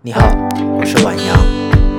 [0.00, 0.20] 你好，
[0.78, 1.36] 我是晚阳，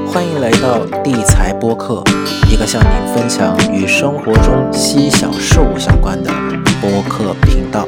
[0.08, 2.02] 欢迎来到地财播客，
[2.50, 6.32] 一个向您分享与生活中细小事物相关的
[6.80, 7.86] 播客频道。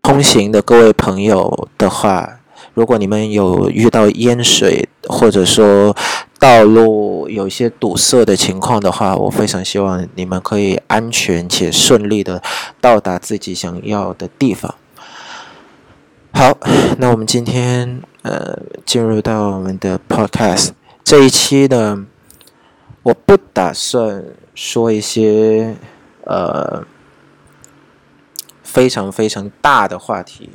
[0.00, 2.40] 通行的各位朋友的话，
[2.72, 5.94] 如果你们有遇到淹水，或者说
[6.44, 12.42] 道路有一些堵塞的情况的话，我非常希望你们可以安全且顺利的
[12.82, 14.74] 到达自己想要的地方。
[16.34, 16.58] 好，
[16.98, 20.72] 那我们今天呃进入到我们的 podcast
[21.02, 22.04] 这一期呢，
[23.04, 24.22] 我不打算
[24.54, 25.74] 说一些
[26.26, 26.84] 呃
[28.62, 30.50] 非常非常大的话题。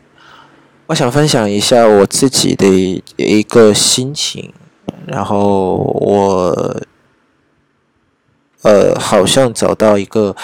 [0.85, 4.53] 我想分享一下我自己的一个心情，
[5.07, 6.81] 然后我，
[8.61, 10.35] 呃，好像找到一个，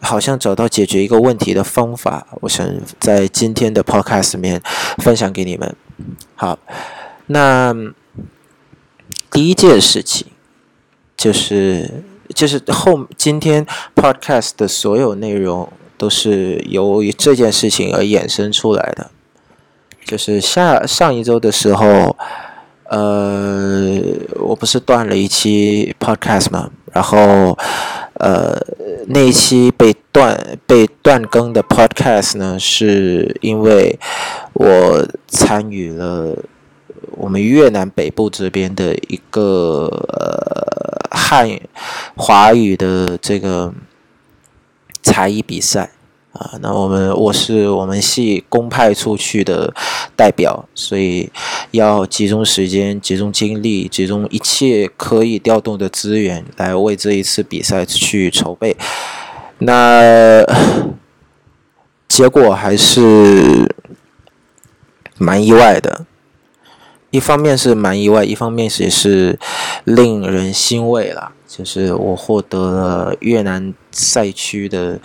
[0.00, 2.26] 好像找到解决一个问题的方法。
[2.42, 2.66] 我想
[2.98, 4.60] 在今天的 podcast 里面
[4.98, 5.74] 分享给你们。
[6.34, 6.58] 好，
[7.26, 7.74] 那
[9.30, 10.26] 第一件事情
[11.16, 12.02] 就是
[12.34, 19.10] 就是后今天 podcast 的所有内容都是由于这件事情而衍生出来的。
[20.04, 22.16] 就是下上一周的时候，
[22.92, 24.02] 呃，
[24.38, 27.56] 我不是断了一期 podcast 嘛，然后，
[28.20, 28.54] 呃，
[29.06, 33.98] 那一期被断被断更的 podcast 呢，是因为
[34.52, 36.36] 我参与了
[37.12, 41.62] 我们越南北部这边的一个呃汉语
[42.14, 43.72] 华语的这个
[45.02, 45.88] 才艺比赛。
[46.32, 49.72] 啊，那我们我是我们系公派出去的
[50.16, 51.30] 代表，所以
[51.72, 58.76] 要集中时间、集中精力、集中一切可以调动的资源来为这一次比赛去筹备。
[59.58, 60.42] 那
[62.08, 63.74] 结果还是
[65.18, 66.06] 蛮意外的，
[67.10, 69.38] 一方面是蛮意外，一方面也是
[69.84, 71.32] 令人欣慰了。
[71.46, 74.98] 就是我获得了越南赛区的，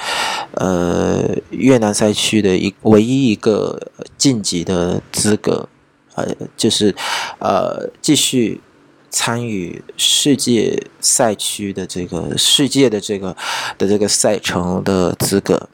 [0.59, 5.69] 呃，越南赛区的一唯一一个晋级的资格，
[6.16, 6.95] 呃，就是
[7.40, 8.62] 呃继续
[9.09, 13.35] 参与世界赛区的这个世界的这个
[13.78, 15.69] 的这个赛程的资格。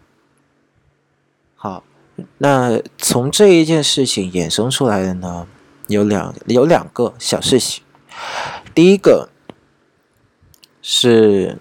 [1.55, 1.83] 好，
[2.37, 5.47] 那从这一件事情衍生出来的呢，
[5.87, 7.83] 有两有两个小事情，
[8.73, 9.29] 第一个。
[10.85, 11.59] 是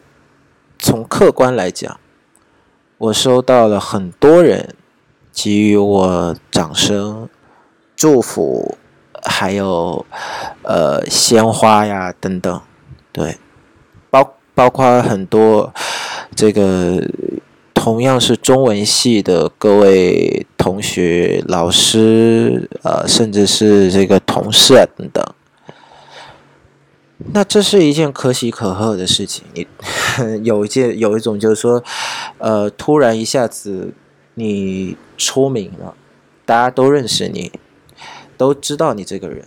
[0.80, 2.00] 从客观来讲，
[3.02, 4.76] 我收到了很多人
[5.32, 7.28] 给予我掌声、
[7.96, 8.76] 祝福，
[9.24, 10.06] 还有
[10.62, 12.60] 呃鲜花呀等等，
[13.10, 13.38] 对，
[14.08, 15.74] 包包括很多
[16.36, 17.02] 这个
[17.74, 25.24] 同样是中文系的各位同学、老师，呃，甚至是这个同事啊等等。
[27.34, 29.44] 那这是一件可喜可贺的事情。
[29.54, 29.66] 你
[30.42, 31.82] 有一件有一种就是说，
[32.42, 33.94] 呃，突然一下子
[34.34, 35.94] 你出名了，
[36.44, 37.52] 大家都认识你，
[38.36, 39.46] 都知道你这个人。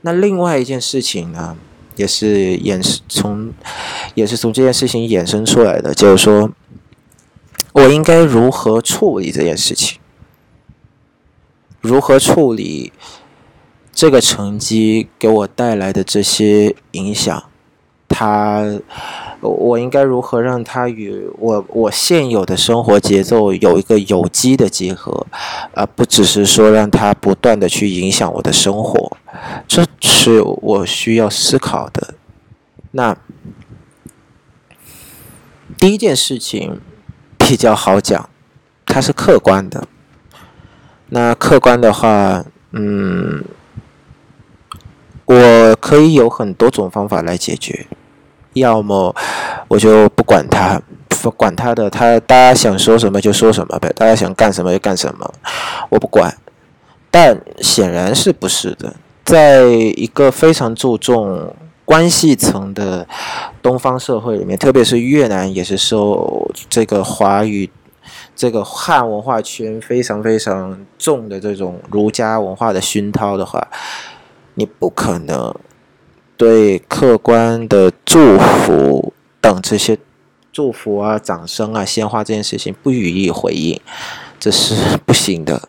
[0.00, 1.56] 那另外一件事情呢，
[1.94, 3.52] 也是衍生从，
[4.16, 6.50] 也是从这件事情衍生出来的，就是说
[7.74, 10.00] 我应该如何处理这件事情？
[11.80, 12.92] 如何处理？
[13.94, 17.44] 这个成绩给我带来的这些影响，
[18.08, 18.80] 他，
[19.50, 25.26] 我应该如何让它与我我现有的生活节奏有一个有机的结合，
[25.74, 29.16] 而不只是说让它不断的去影响我的生活，
[29.66, 32.14] 这是我需要思考的。
[32.92, 33.16] 那
[35.76, 36.80] 第一件事情
[37.36, 38.28] 比较好讲，
[38.86, 39.86] 它是客观的。
[41.08, 43.44] 那客观的话，嗯。
[45.24, 47.86] 我可以有很多种方法来解决，
[48.54, 49.14] 要么
[49.68, 50.80] 我就不管他，
[51.22, 55.32] 不管他的，他大家想说什么就说什么呗，大家想干什么就干什么，
[55.88, 56.34] 我不管。
[57.10, 58.94] 但显然是不是的，
[59.24, 61.54] 在一个非常注重
[61.84, 63.06] 关系层的
[63.60, 67.70] 东方社会里面，特别是越南也是受这个华语、
[68.34, 73.68] 这个汉文化圈非常非常重的这种儒家文化的熏陶的话。
[74.54, 75.54] 你不可能
[76.36, 79.98] 对客观的祝福等这些
[80.52, 83.80] 祝福啊、掌声啊、鲜花这件事情不予以回应，
[84.38, 85.68] 这是不行的。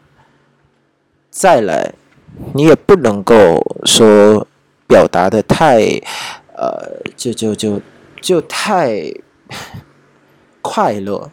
[1.30, 1.94] 再来，
[2.54, 4.48] 你也不能够说
[4.88, 5.80] 表达的太
[6.56, 7.82] 呃，就就就
[8.22, 9.12] 就太
[10.62, 11.32] 快乐，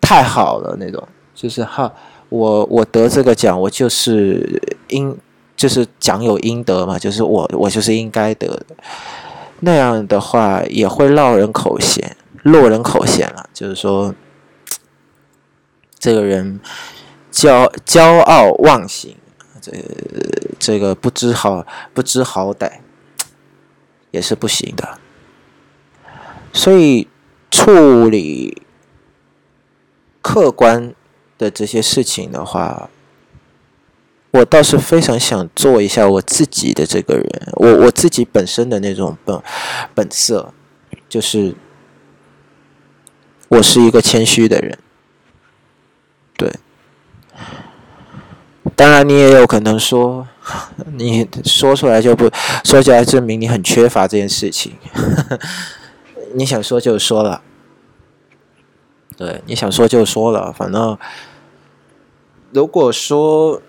[0.00, 1.92] 太好了那种，就是哈，
[2.28, 5.16] 我我得这个奖，我就是应，
[5.56, 8.76] 就是奖有应得嘛，就是我我就是应该得的。
[9.60, 14.14] 那样的话也会落人口嫌，落人口嫌了，就是说，
[15.98, 16.60] 这个人
[17.32, 19.16] 骄骄傲忘形，
[19.62, 19.72] 这
[20.58, 22.70] 这个不知好不知好歹，
[24.10, 24.98] 也是不行的。
[26.52, 27.08] 所以
[27.50, 28.62] 处理
[30.20, 30.94] 客观
[31.38, 32.90] 的这些事情的话，
[34.36, 39.42] 我倒是非常想做一下我自己的这个人，我我自己本身的那种本
[39.94, 40.52] 本色，
[41.08, 41.54] 就是
[43.48, 44.78] 我是一个谦虚的人，
[46.36, 46.52] 对。
[48.74, 50.26] 当然，你也有可能说，
[50.96, 52.28] 你说出来就不
[52.62, 54.74] 说起来，证明你很缺乏这件事情。
[56.34, 57.40] 你想说就说了，
[59.16, 60.52] 对，你想说就说了。
[60.52, 60.98] 反正，
[62.52, 63.62] 如果说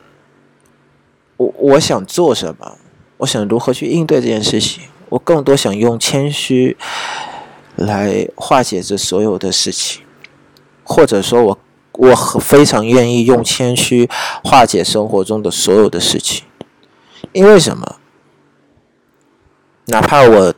[1.38, 2.78] 我我想做什么，
[3.18, 6.76] 我想如何去应对这件事情，我更多想用谦虚
[7.76, 10.04] 来化解这所有的事情，
[10.84, 11.60] 或者说我
[11.94, 14.10] 我非常愿意用谦虚
[14.44, 16.46] 化解生活中的所有的事情，
[17.32, 17.96] 因为什么？
[19.86, 20.54] 哪怕我。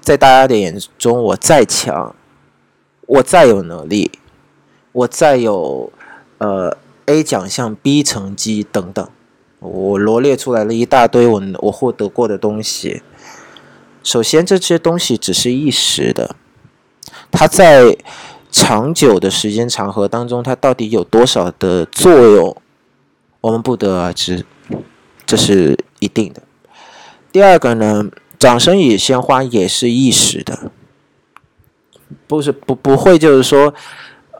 [0.00, 2.16] 在大家的眼中，我再强，
[3.06, 4.10] 我再有能力，
[4.92, 5.92] 我再有
[6.38, 9.06] 呃 A 奖项、B 成绩等等，
[9.60, 13.02] 我罗列出来了一大堆我我获得过的东西。
[14.02, 16.36] 首先，这些东西只是一时的，
[17.30, 17.96] 它在
[18.50, 22.56] 长久的时间长河当中，它到底有多少的作用，
[23.40, 24.46] 我们不得而知，
[25.26, 26.42] 这是一定的。
[27.30, 28.06] 第二个呢？
[28.38, 30.70] 掌声与鲜花也是一时的，
[32.28, 33.74] 不是不不会，就是说，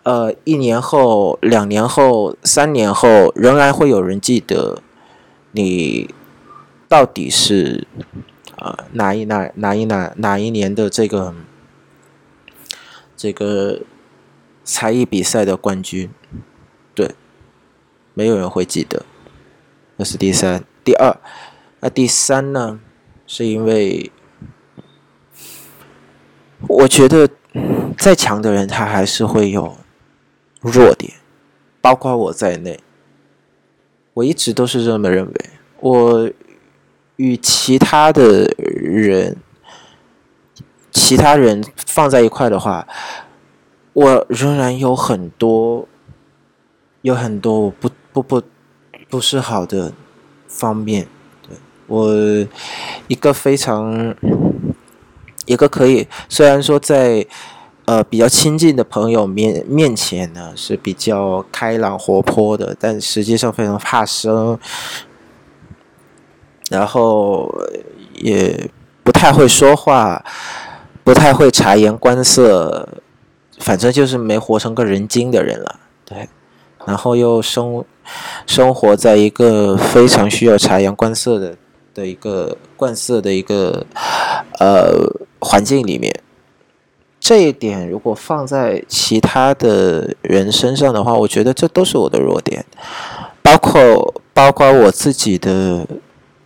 [0.05, 4.81] 呃，一年后、两年后、三年后，仍然会有人记得
[5.59, 6.15] 你
[6.87, 7.85] 到底是
[8.55, 11.35] 啊哪一哪哪一哪哪一年的这个
[13.17, 13.81] 这个
[14.63, 16.09] 才艺比赛的冠军，
[16.95, 17.17] 对，
[18.15, 19.05] 没有人会记得，
[19.97, 20.63] 那是第三。
[20.85, 21.19] 第二，
[21.81, 22.79] 那第三呢？
[23.27, 24.13] 是因为
[26.69, 27.29] 我觉得
[27.99, 29.77] 再强的人，他还是会有
[30.61, 31.15] 弱点，
[31.81, 32.79] 包括我在内。
[34.19, 35.33] 我一直都是这么认为。
[35.79, 36.29] 我
[37.17, 39.37] 与其他的人、
[40.91, 42.85] 其他人放在一块的话，
[43.93, 45.87] 我仍然有很多、
[47.03, 48.43] 有很多我不不不
[49.09, 49.93] 不是好的
[50.49, 51.07] 方面。
[51.87, 52.13] 我
[53.07, 54.15] 一个非常
[55.47, 57.25] 一个可以，虽然说在
[57.89, 64.59] 呃比较亲近的朋友面面前呢是比较开朗活泼的，但实际上非常怕生，
[66.69, 67.51] 然后
[68.13, 68.69] 也
[69.03, 70.23] 不太会说话，
[71.03, 72.87] 不太会察言观色，
[73.59, 75.81] 反正就是没活成个人精的人了。
[76.05, 76.29] 对，
[76.85, 77.83] 然后又生
[78.47, 81.57] 生活在一个非常需要察言观色的。
[81.95, 83.85] 的一个惯色的一个
[84.61, 84.93] 呃
[85.41, 86.15] 环境里面，
[87.29, 92.65] 这一点如果放在其他的人身上的话，我觉得这都是我的弱点，
[93.43, 95.87] 包括包括我自己的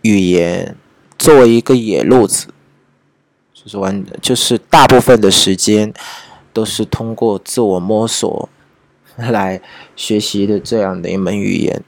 [0.01, 0.75] 语言，
[1.17, 2.47] 作为一个野路子，
[3.53, 5.93] 就是完就是大部分的时间
[6.51, 8.49] 都是通过自我摸索
[9.15, 9.61] 来
[9.95, 11.81] 学习的这样的一门语言。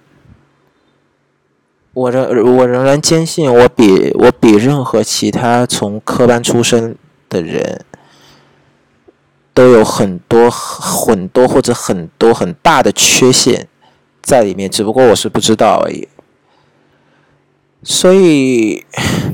[1.91, 6.95] 我仍我仍然坚信，我比我比任何其他从科班出身
[7.27, 7.83] 的人
[9.55, 13.67] 都有很多很多或者很多很大的缺陷
[14.21, 16.07] 在里面，只不过我是不知道而已。
[17.81, 18.85] 所以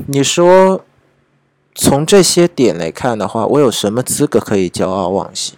[0.06, 0.84] 你说
[1.74, 5.56] 从这些点来看的话，我有什么资格可以骄傲忘形？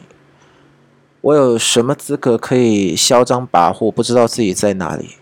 [1.20, 5.16] 我有什么资格可以嚣张跋扈，不知道自己在哪里？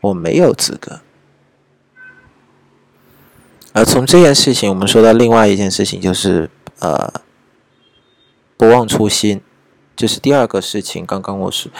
[0.00, 1.00] 我没有资格。
[3.72, 7.12] 而从这件事情，我们说到另外一件事情，就是呃，
[8.56, 9.40] 不忘初心，
[9.94, 11.04] 这是第二个事情。
[11.04, 11.70] 刚刚我是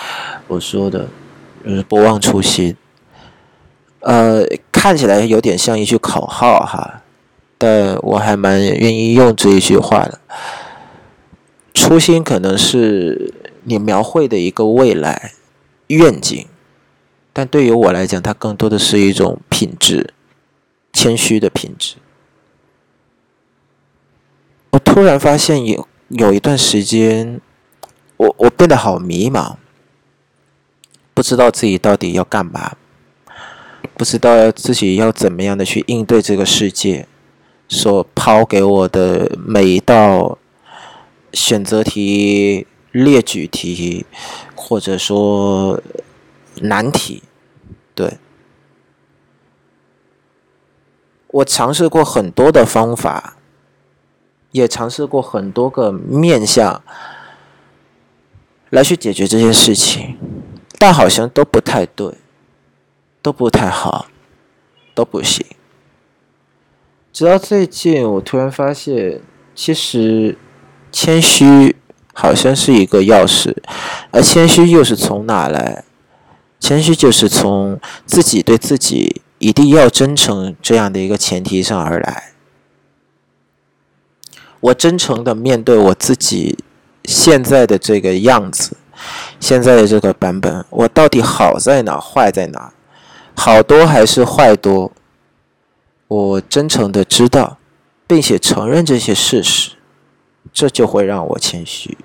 [0.48, 1.08] 我说的，
[1.64, 2.76] 就是不忘初心。
[4.00, 7.02] 呃，看起来有点像一句口号哈，
[7.58, 10.20] 但我还蛮愿意用这一句话的。
[11.74, 13.32] 初心可能是
[13.64, 15.32] 你描绘的一个未来
[15.88, 16.46] 愿景。
[17.32, 20.14] 但对于我来讲，它更多的是一种品质，
[20.92, 21.96] 谦虚的品质。
[24.70, 27.40] 我突然发现有有一段时间，
[28.16, 29.56] 我我变得好迷茫，
[31.12, 32.76] 不知道自己到底要干嘛，
[33.96, 37.08] 不知道自己要怎么样的去应对这个世界
[37.68, 40.38] 所抛给我的每一道
[41.32, 44.06] 选择题、列举题，
[44.54, 45.82] 或者说
[46.60, 47.24] 难题，
[47.94, 48.18] 对。
[51.28, 53.35] 我尝试过很多的方法，
[54.56, 56.82] 也尝试过很多个面向
[58.70, 60.16] 来去解决这件事情，
[60.78, 62.14] 但好像都不太对，
[63.20, 64.06] 都不太好，
[64.94, 65.44] 都不行。
[67.12, 69.20] 直到最近，我突然发现，
[69.54, 70.36] 其实
[70.90, 71.76] 谦虚
[72.14, 73.54] 好像是一个钥匙，
[74.10, 75.84] 而谦虚又是从哪来？
[76.58, 79.22] 谦虚就是从自己对自己。
[79.38, 82.32] 一定要真诚这样的一个前提上而来。
[84.60, 86.58] 我真诚的面对我自己
[87.04, 88.76] 现在的这个样子，
[89.38, 92.72] 现在的这个版本，我到底好在哪，坏在哪，
[93.34, 94.92] 好多还是坏多？
[96.08, 97.58] 我真诚的知道，
[98.06, 99.72] 并且承认这些事实，
[100.52, 101.96] 这就会让我谦虚。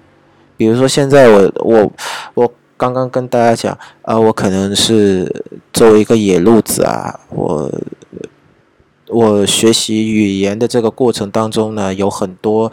[0.58, 1.92] 比如说，现在我我
[2.34, 2.54] 我。
[2.82, 5.32] 刚刚跟大家讲啊，我可能是
[5.72, 7.72] 作为一个野路子啊，我
[9.12, 12.72] 我学习语言的这个过程当中呢，有很多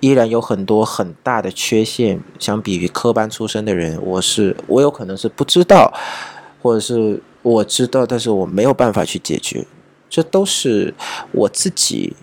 [0.00, 5.92] 依然有很多很大的缺陷，相比于科班出身的人，我是我有可能是不知道，
[6.60, 9.64] 或者是我知道，但是我没有办法去解决，
[10.10, 10.92] 这都是
[11.30, 12.16] 我自己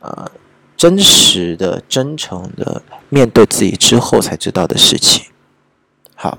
[0.00, 0.30] 啊
[0.76, 5.26] 真实的、真诚的面对自己之后才知道的事情。
[6.16, 6.38] 好。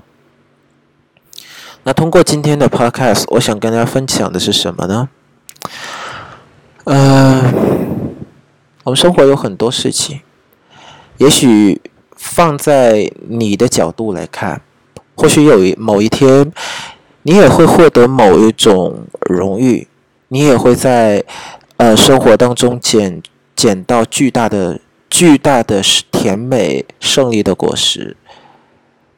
[1.84, 5.08] 那通过今天的 podcast，我想跟大家分享的是什么呢？
[6.86, 7.52] 呃，
[8.84, 10.20] 我们生活有很多事情，
[11.18, 11.80] 也许
[12.14, 14.62] 放在你的角度来看，
[15.16, 16.52] 或许有一某一天，
[17.24, 19.88] 你也会获得某一种荣誉，
[20.28, 21.24] 你也会在
[21.76, 23.20] 呃生活当中捡
[23.56, 28.16] 捡到巨大的巨大的甜美胜利的果实。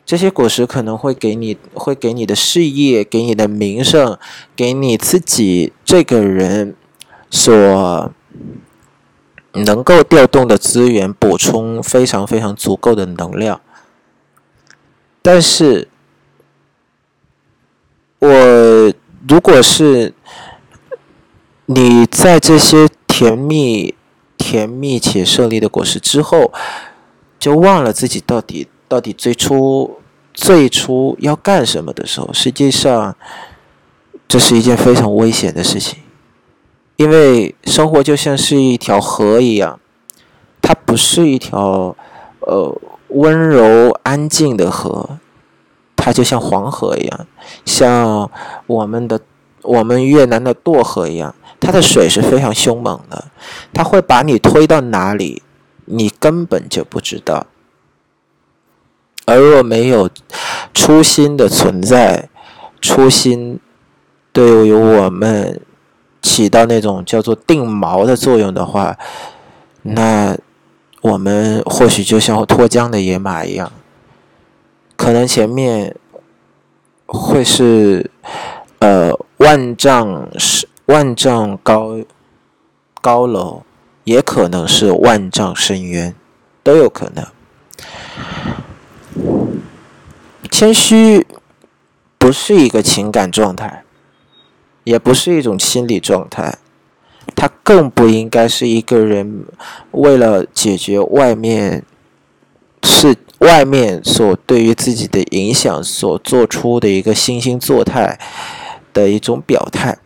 [0.06, 4.16] 这些果实可能会给你，会给你的事业，给你的名声，
[4.56, 6.74] 给你自己这个人
[7.30, 8.12] 所
[9.52, 13.60] 能够调动的资源补充非常非常足够的能量。
[15.22, 15.88] 但是，
[18.18, 18.92] 我
[19.28, 20.14] 如果是
[21.66, 23.94] 你在这些甜蜜、
[24.36, 26.52] 甜蜜且胜利的果实之后，
[27.38, 28.68] 就忘了自己到底。
[28.90, 30.00] 到底最初
[30.32, 33.14] 最初要干什么的时候，实际上
[34.26, 35.98] 这是一件非常危险的事情，
[36.98, 39.78] 因为生活就像是一条河一样，
[40.60, 41.96] 它不是一条
[42.40, 42.76] 呃
[43.10, 45.20] 温柔安静的河，
[45.94, 47.26] 它就像黄河一样，
[47.64, 48.28] 像
[48.66, 49.20] 我们的
[49.62, 53.26] 我们越南的漯河一样，它的水是非常凶猛的，
[53.72, 55.44] 它会把你推到哪里，
[55.84, 57.46] 你根本就不知道。
[59.24, 60.10] 而若没有
[60.74, 62.28] 初心的存在，
[62.80, 63.60] 初心
[64.32, 65.60] 对于我们
[66.28, 68.98] 起到那种叫做定锚的作用的话，
[69.82, 70.36] 那
[71.00, 73.72] 我们或许就像脱缰的野马一样，
[74.94, 75.96] 可能前面
[77.06, 78.10] 会是
[78.80, 81.98] 呃万丈是万丈高
[83.00, 83.62] 高楼，
[84.04, 86.14] 也可能是万丈深渊，
[86.62, 87.26] 都有可能。
[90.50, 91.26] 谦虚
[92.18, 93.84] 不是一个情感状态，
[94.88, 96.56] 也不是一种心理状态，
[97.36, 99.44] 它更不应该是一个人
[99.90, 101.84] 为了解决外面
[102.82, 108.18] 是外面所对于自己的影响所做出的一个惺惺作态
[108.94, 109.98] 的一种表态。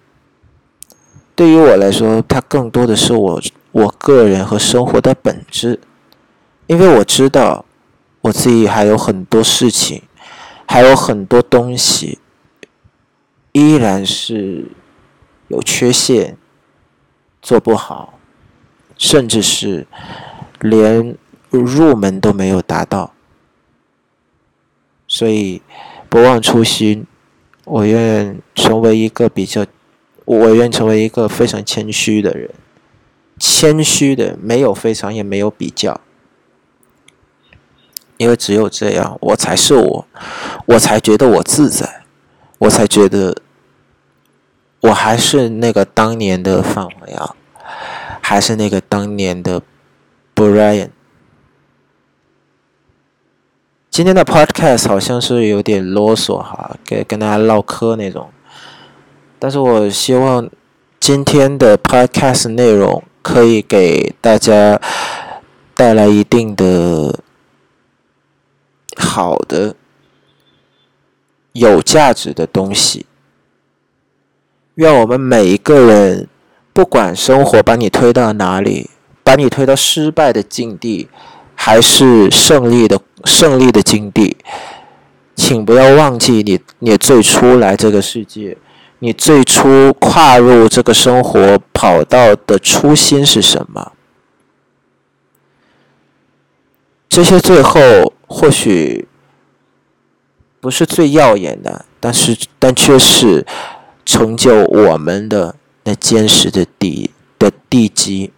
[1.36, 5.78] 对于我来说，它更多的是我我个人和生活的本质，
[6.66, 7.64] 因为我知道
[8.22, 10.02] 我自己还有很多事情。
[10.64, 12.18] 还有很多东西
[13.52, 14.66] 依然是
[15.48, 16.36] 有缺陷，
[17.40, 18.18] 做不好，
[18.96, 19.86] 甚至是
[20.60, 21.16] 连
[21.50, 23.12] 入门都没有达到。
[25.06, 25.60] 所以
[26.08, 27.06] 不忘初心，
[27.64, 29.66] 我愿成为一个比较，
[30.24, 32.50] 我愿成为一个非常谦虚的人，
[33.38, 36.00] 谦虚的没有非常也没有比较。
[38.16, 40.06] 因为只有这样，我才是我，
[40.66, 42.01] 我才觉得我自在，
[42.62, 43.36] 我才觉得
[44.82, 47.34] 我还是那个当年的范伟啊，
[48.20, 49.60] 还是那个当年的
[50.32, 50.90] Brian，
[53.90, 58.30] 今天的 podcast 好像是有点啰嗦哈，跟跟大家唠嗑那种。
[59.40, 60.48] 但是我希望
[61.00, 64.80] 今天的 podcast 内容可以给大家
[65.74, 67.18] 带来一定的
[68.96, 69.74] 好的、
[71.52, 73.06] 有价值的东西。
[74.74, 76.28] 愿我们每一个人，
[76.72, 78.90] 不管生活把你推到哪里，
[79.22, 81.08] 把你推到失败的境地，
[81.54, 83.00] 还是胜利的。
[83.24, 84.36] 胜利的境地，
[85.36, 88.58] 请不要忘记你，你最初来这个世界，
[88.98, 93.92] 你最初跨入这个生活跑道的初心是什么？
[97.08, 99.06] 这些最后或许
[100.62, 103.44] 不是最耀眼的，但是但却是
[104.06, 108.32] 成就我们的那坚实的地的地基。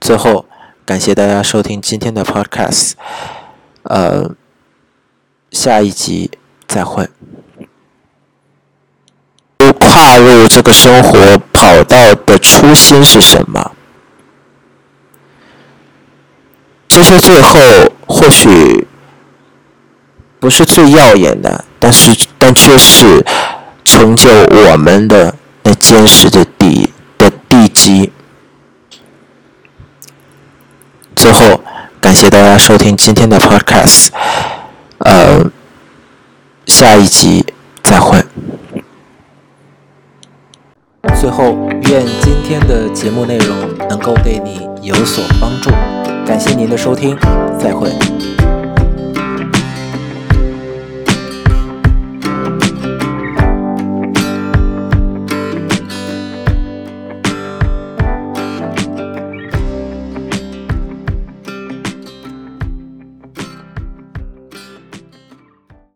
[0.00, 0.46] 最后。
[0.86, 2.92] 感谢大家收听今天的 Podcast，
[3.82, 4.36] 呃，
[5.50, 6.30] 下一集
[6.68, 7.10] 再会。
[9.58, 13.72] 跨入这个生活跑道的初心是什么？
[16.86, 17.58] 这些最后
[18.06, 18.86] 或许
[20.38, 23.24] 不是最耀眼的，但是但却是
[23.84, 28.12] 成就我们的那坚实的地的地基。
[31.14, 31.60] 最后，
[32.00, 34.08] 感谢大家收听今天的 Podcast，
[34.98, 35.50] 呃，
[36.66, 37.44] 下一集
[37.82, 38.22] 再会。
[41.18, 41.56] 最后，
[41.88, 43.56] 愿今天的节目内容
[43.88, 45.70] 能够对你有所帮助，
[46.26, 47.16] 感谢您的收听，
[47.58, 47.90] 再会。